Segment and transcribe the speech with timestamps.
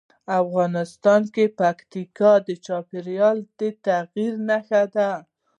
[0.41, 5.09] افغانستان کې پکتیکا د چاپېریال د تغیر نښه ده.